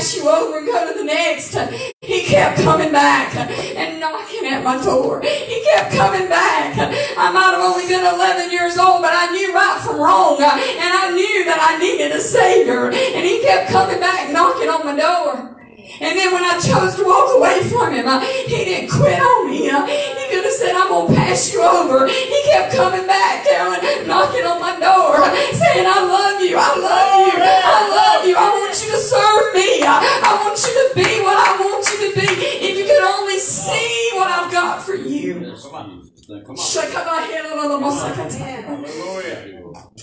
[0.00, 1.52] pass you over and go to the next.
[2.00, 5.20] He kept coming back and knocking at my door.
[5.20, 6.72] He kept coming back.
[7.18, 10.40] I might have only been 11 years old, but I knew right from wrong.
[10.40, 12.86] And I knew that I needed a Savior.
[12.88, 15.60] And He kept coming back knocking on my door.
[16.00, 18.08] And then when I chose to walk away from him,
[18.48, 19.68] he didn't quit on me.
[19.68, 22.06] He could have said, I'm going to pass you over.
[22.06, 23.19] He kept coming back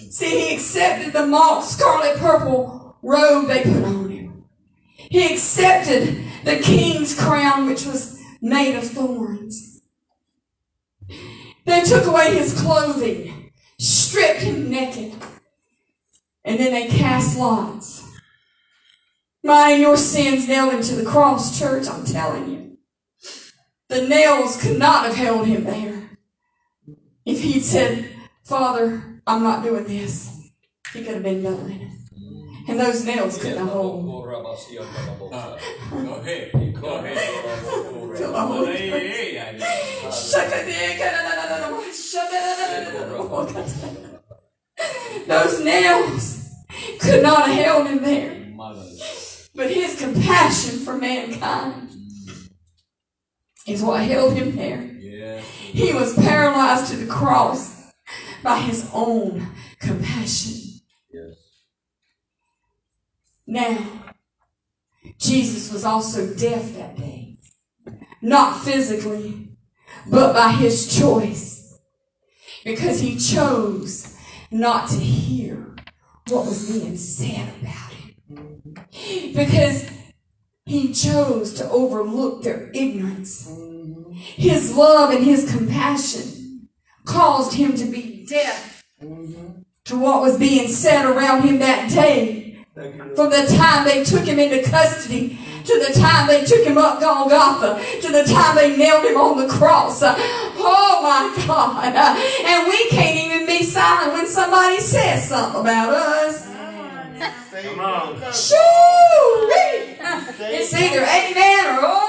[0.10, 4.46] See, he accepted the mock scarlet purple robe they put on him.
[4.96, 9.82] He accepted the king's crown, which was made of thorns.
[11.66, 15.14] They took away his clothing, stripped him naked,
[16.44, 18.10] and then they cast lots.
[19.44, 22.78] Mine your sins nailed him to the cross, church, I'm telling you.
[23.90, 25.97] The nails could not have held him there.
[27.28, 28.10] If he'd said,
[28.46, 30.50] Father, I'm not doing this,
[30.94, 31.92] he could have been done.
[32.70, 34.06] And those nails couldn't hold.
[34.06, 34.32] Go
[36.22, 36.52] ahead.
[36.82, 37.18] Go ahead.
[45.28, 46.50] Those nails
[47.02, 48.54] could not have held him there.
[49.54, 51.90] But his compassion for mankind
[53.68, 54.97] is what held him there.
[55.42, 57.92] He was paralyzed to the cross
[58.44, 59.48] by his own
[59.80, 60.82] compassion.
[61.12, 61.36] Yes.
[63.46, 63.78] Now,
[65.18, 67.38] Jesus was also deaf that day.
[68.22, 69.50] Not physically,
[70.10, 71.80] but by his choice.
[72.64, 74.18] Because he chose
[74.52, 75.76] not to hear
[76.30, 78.76] what was being said about him.
[79.34, 79.90] Because
[80.66, 83.48] he chose to overlook their ignorance.
[84.18, 86.70] His love and his compassion
[87.06, 92.66] caused him to be deaf to what was being said around him that day
[93.16, 97.00] from the time they took him into custody to the time they took him up
[97.00, 100.02] Golgotha to the time they nailed him on the cross.
[100.04, 101.94] Oh my God.
[101.94, 106.48] And we can't even be silent when somebody says something about us.
[107.64, 108.16] Come on.
[108.32, 108.58] Shoo!
[110.40, 112.07] It's either amen or oh.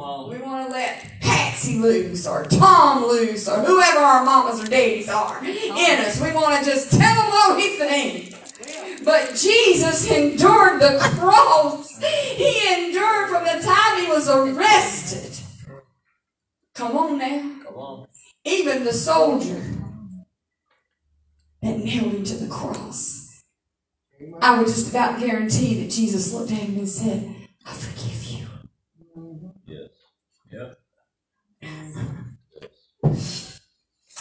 [0.00, 5.10] We want to let Patsy loose or Tom loose or whoever our mamas or daddies
[5.10, 6.18] are in us.
[6.18, 8.34] We want to just tell them what we think.
[9.04, 11.98] But Jesus endured the cross.
[12.00, 15.44] He endured from the time he was arrested.
[16.74, 17.64] Come on now.
[17.66, 18.06] Come on.
[18.44, 19.62] Even the soldier
[21.60, 23.42] that nailed him to the cross.
[24.40, 28.19] I would just about guarantee that Jesus looked at him and said, I forgive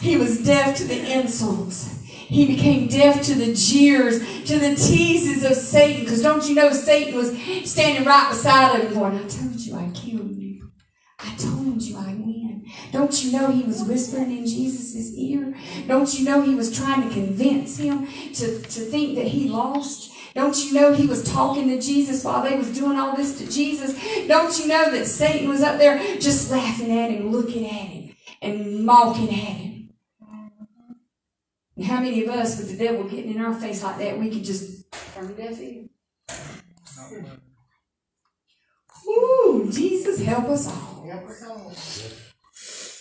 [0.10, 2.04] He was deaf to the insults.
[2.08, 6.04] He became deaf to the jeers, to the teases of Satan.
[6.04, 7.30] Because don't you know Satan was
[7.70, 10.72] standing right beside him going, I told you I killed you.
[11.20, 12.66] I told you I win.
[12.92, 15.54] Don't you know he was whispering in Jesus' ear?
[15.88, 20.12] Don't you know he was trying to convince him to, to think that he lost?
[20.34, 23.52] Don't you know he was talking to Jesus while they was doing all this to
[23.52, 23.94] Jesus?
[24.28, 28.16] Don't you know that Satan was up there just laughing at him, looking at him,
[28.42, 29.69] and mocking at him?
[31.80, 34.30] And how many of us, with the devil getting in our face like that, we
[34.30, 35.86] could just turn deaf ear?
[39.08, 41.06] Ooh, Jesus, help us all.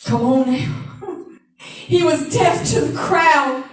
[0.04, 1.26] Come on now.
[1.56, 3.64] he was deaf to the crowd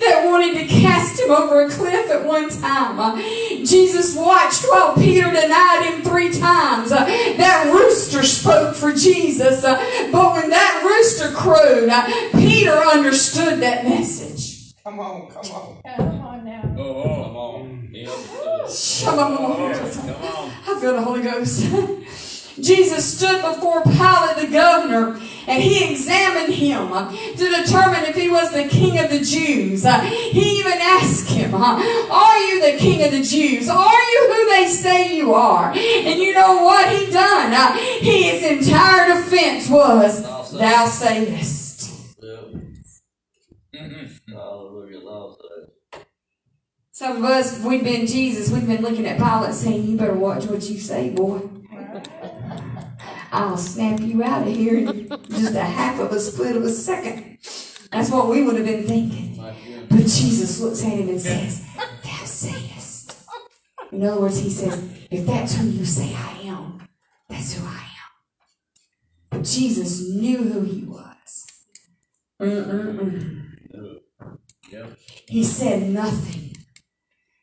[0.00, 2.98] that wanted to cast him over a cliff at one time.
[2.98, 6.90] Uh, Jesus watched while Peter denied him three times.
[6.90, 9.62] Uh, that rooster spoke for Jesus.
[9.62, 9.76] Uh,
[10.10, 11.90] but when that rooster crowed,
[12.32, 14.33] Peter understood that message.
[14.84, 15.80] Come on, come on.
[15.96, 16.74] Come on now.
[16.76, 17.88] Oh, come on.
[19.02, 20.52] Come on.
[20.66, 21.64] I feel the Holy Ghost.
[22.60, 25.18] Jesus stood before Pilate the governor
[25.48, 29.84] and he examined him to determine if he was the king of the Jews.
[29.84, 33.70] He even asked him, Are you the king of the Jews?
[33.70, 35.70] Are you who they say you are?
[35.72, 37.78] And you know what he done?
[38.00, 40.22] His entire defense was,
[40.52, 41.64] Thou sayest.
[43.74, 44.34] Mm-hmm.
[46.92, 50.44] Some of us, we've been Jesus, we've been looking at Pilate saying, You better watch
[50.44, 51.40] what you say, boy.
[53.32, 56.68] I'll snap you out of here in just a half of a split of a
[56.68, 57.38] second.
[57.90, 59.44] That's what we would have been thinking.
[59.88, 61.66] But Jesus looks at him and says,
[62.04, 63.16] Thou sayest.
[63.90, 66.88] In other words, he says, if that's who you say I am,
[67.28, 69.30] that's who I am.
[69.30, 71.46] But Jesus knew who he was.
[72.40, 73.43] Mm-mm-mm.
[75.28, 76.56] He said nothing.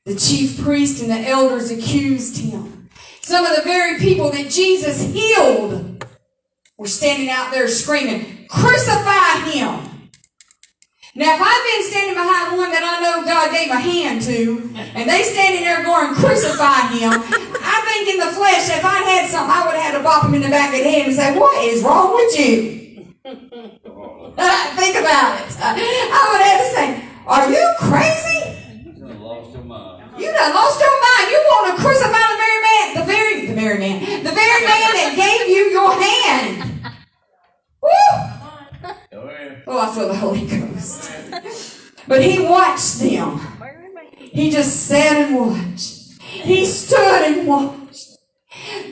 [0.06, 2.90] The chief priest and the elders accused him.
[3.22, 6.06] Some of the very people that Jesus healed
[6.78, 9.92] were standing out there screaming, Crucify him!
[11.14, 14.72] Now, if I've been standing behind one that I know God gave a hand to,
[14.96, 19.30] and they standing there going, crucify him, I think in the flesh, if I had
[19.30, 21.16] something, I would have had to bop him in the back of the head and
[21.16, 23.78] say, what is wrong with you?
[24.76, 25.52] Think about it.
[25.60, 26.88] Uh, I would have to say,
[27.28, 28.42] are you crazy?
[28.86, 30.12] You done lost your mind.
[30.20, 31.32] You done lost your mind.
[31.32, 34.92] You want to crucify the very man, the very, the very man, the very man
[34.98, 36.72] that gave you your hand.
[37.82, 37.90] Woo!
[39.68, 41.12] Oh, I feel the Holy Ghost.
[42.08, 43.40] But he watched them.
[44.18, 46.20] He just sat and watched.
[46.22, 47.81] He stood and watched.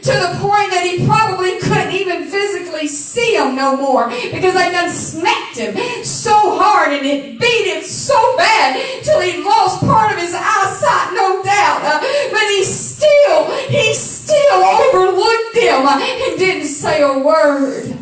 [0.10, 4.72] To the point that he probably couldn't even physically see them no more because they
[4.72, 10.12] done smacked him so hard and it beat him so bad till he lost part
[10.12, 11.82] of his eyesight, no doubt.
[11.84, 12.00] Uh,
[12.32, 17.96] but he still, he still overlooked them and didn't say a word.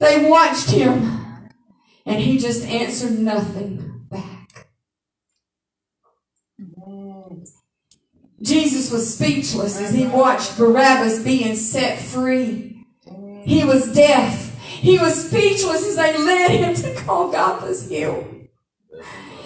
[0.00, 1.48] They watched him,
[2.04, 3.97] and he just answered nothing
[8.40, 12.86] Jesus was speechless as he watched Barabbas being set free.
[13.44, 14.56] He was deaf.
[14.60, 18.26] He was speechless as they led him to Golgotha's hill.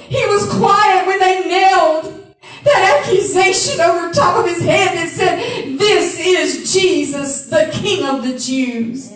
[0.09, 2.35] He was quiet when they nailed
[2.65, 8.23] that accusation over top of his head that said, This is Jesus, the King of
[8.23, 9.13] the Jews.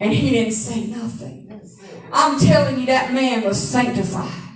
[0.00, 1.60] And he didn't say nothing.
[2.12, 4.49] I'm telling you, that man was sanctified.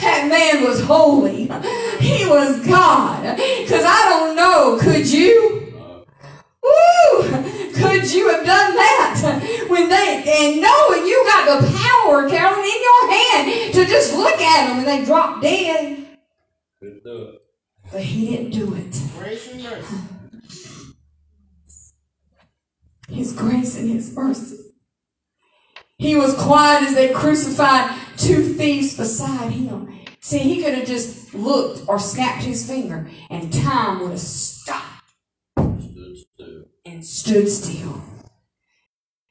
[0.00, 1.50] That man was holy.
[2.00, 3.36] He was God.
[3.36, 5.74] Because I don't know, could you?
[6.62, 7.22] Woo!
[7.74, 9.66] Could you have done that?
[9.68, 14.40] When they, and knowing you got the power, Carolyn, in your hand to just look
[14.40, 16.06] at them and they drop dead.
[16.78, 17.42] Couldn't do it.
[17.92, 19.02] But he didn't do it.
[19.18, 19.96] Grace and mercy.
[23.08, 24.56] His grace and his mercy.
[25.98, 30.00] He was quiet as they crucified two thieves beside him.
[30.20, 35.00] See, he could have just looked or snapped his finger and time would have stopped
[35.56, 38.02] Stood and stood still.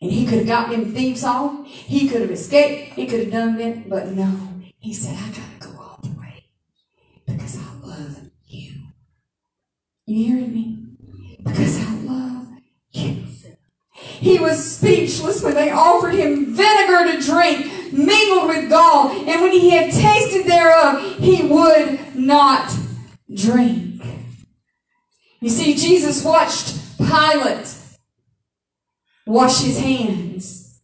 [0.02, 1.68] And he could have got them thieves off.
[1.68, 2.94] He could have escaped.
[2.94, 3.90] He could have done that.
[3.90, 4.38] But no,
[4.80, 6.46] he said, I gotta go all the way
[7.28, 8.76] because I love you.
[10.06, 10.86] You hearing me?
[11.44, 12.48] Because I love
[12.92, 13.26] you.
[13.94, 17.66] He was speechless when they offered him vinegar to drink,
[18.06, 22.74] mingled with gall, and when he had tasted thereof, he would not
[23.34, 24.02] drink.
[25.42, 27.76] You see, Jesus watched Pilate
[29.26, 30.82] wash his hands,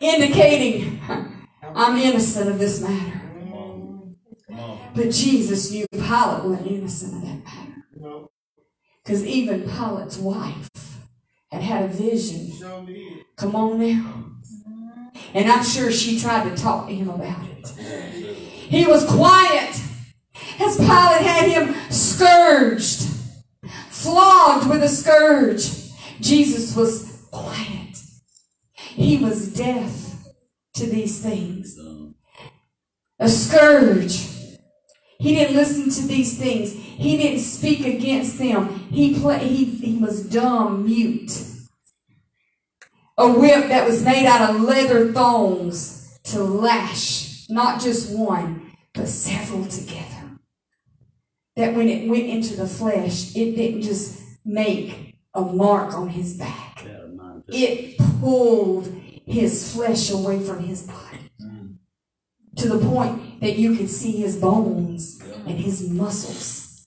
[0.00, 1.00] indicating,
[1.62, 3.22] I'm innocent of this matter.
[4.94, 8.24] But Jesus knew Pilate wasn't innocent of that matter.
[9.04, 10.70] Because even Pilate's wife
[11.52, 12.52] had had a vision.
[13.36, 14.35] Come on now.
[15.34, 17.68] And I'm sure she tried to talk to him about it.
[18.68, 19.80] He was quiet
[20.60, 23.06] as Pilate had him scourged,
[23.90, 25.92] flogged with a scourge.
[26.20, 27.98] Jesus was quiet.
[28.74, 30.14] He was deaf
[30.74, 31.78] to these things.
[33.18, 34.28] A scourge.
[35.18, 36.72] He didn't listen to these things.
[36.72, 38.68] He didn't speak against them.
[38.90, 41.55] He play, he, he was dumb, mute
[43.18, 49.08] a whip that was made out of leather thongs to lash not just one, but
[49.08, 50.38] several together.
[51.54, 56.36] That when it went into the flesh, it didn't just make a mark on his
[56.36, 58.86] back, Got a mind to- it pulled
[59.26, 61.30] his flesh away from his body.
[62.56, 66.86] To the point that you could see his bones and his muscles.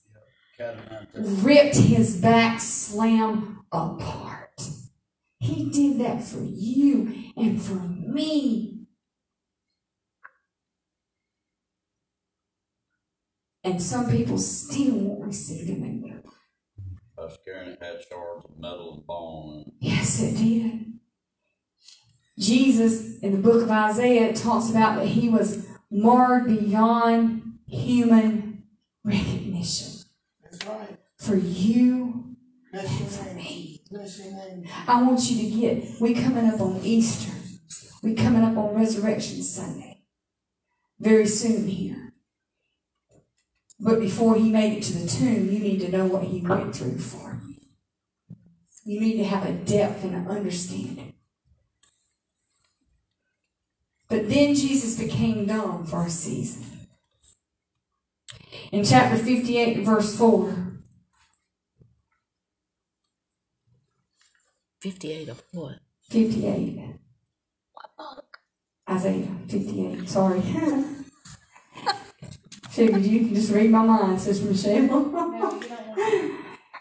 [0.58, 4.60] Got a mind to- ripped his back slam apart.
[5.40, 8.86] He did that for you and for me.
[13.64, 16.24] And some people still won't receive him in their life.
[17.18, 19.72] Uh, I was carrying it had shards of metal and bone.
[19.80, 20.94] Yes, it did.
[22.38, 28.64] Jesus, in the book of Isaiah, talks about that he was marred beyond human
[29.04, 30.04] recognition
[30.42, 30.96] That's right.
[31.18, 32.36] for you
[32.72, 33.69] Bless and your for me.
[33.92, 37.32] I want you to get, we coming up on Easter.
[38.02, 40.02] We coming up on Resurrection Sunday.
[41.00, 42.12] Very soon here.
[43.80, 46.76] But before he made it to the tomb, you need to know what he went
[46.76, 47.56] through for you.
[48.84, 51.14] You need to have a depth and an understanding.
[54.08, 56.66] But then Jesus became dumb for a season.
[58.70, 60.69] In chapter 58, verse 4,
[64.80, 65.78] 58 of what?
[66.08, 66.96] 58.
[67.72, 68.38] What book?
[68.88, 70.40] Isaiah 58, sorry.
[72.70, 74.72] Figured you can just read my mind, Sister Michelle.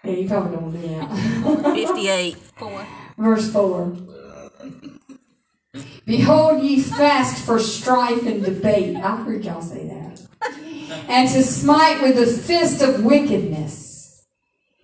[0.03, 1.09] yeah, you probably don't do that.
[1.75, 2.37] 58.
[2.37, 2.87] 4.
[3.17, 3.97] Verse 4.
[6.05, 8.95] Behold, ye fast for strife and debate.
[8.95, 10.21] I heard y'all say that.
[11.09, 13.88] And to smite with the fist of wickedness.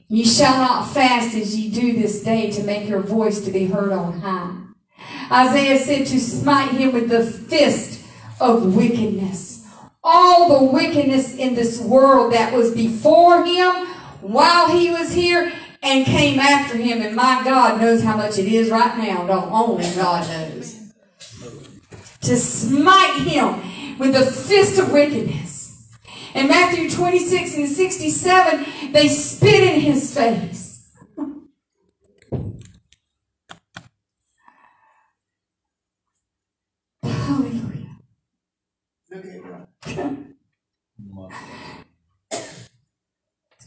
[0.07, 3.65] Ye shall not fast as ye do this day to make your voice to be
[3.65, 4.51] heard on high.
[5.31, 8.05] Isaiah said to smite him with the fist
[8.39, 9.67] of wickedness.
[10.03, 13.87] All the wickedness in this world that was before him
[14.21, 17.01] while he was here and came after him.
[17.01, 19.25] And my God knows how much it is right now.
[19.25, 20.93] Don't only God knows.
[22.21, 25.44] To smite him with the fist of wickedness.
[26.35, 30.91] In Matthew 26 and 67, they spit in his face.
[37.01, 37.99] Hallelujah.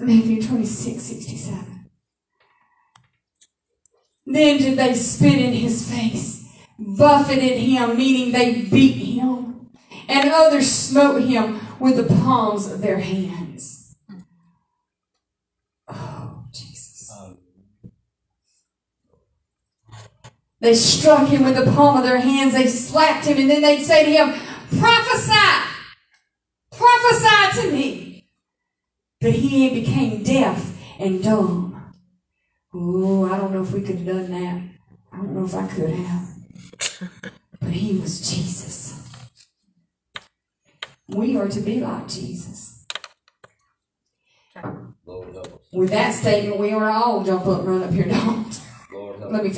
[0.00, 1.90] Matthew 26, 67.
[4.26, 6.46] Then did they spit in his face,
[6.78, 9.70] buffeted him, meaning they beat him,
[10.06, 13.96] and others smote him with the palms of their hands.
[15.88, 17.10] Oh, Jesus.
[20.60, 23.82] They struck him with the palm of their hands, they slapped him, and then they'd
[23.82, 24.40] say to him,
[24.78, 25.64] Prophesy!
[26.72, 28.28] Prophesy to me!
[29.20, 31.92] But he became deaf and dumb.
[32.74, 34.62] Oh, I don't know if we could have done that.
[35.12, 36.28] I don't know if I could have.
[37.60, 38.87] But he was Jesus.
[41.08, 42.86] We are to be like Jesus.
[45.06, 45.60] Lord help us.
[45.72, 48.60] With that statement, we are all jump up run up here, don't.
[48.92, 49.32] Lord help us.
[49.32, 49.50] Let me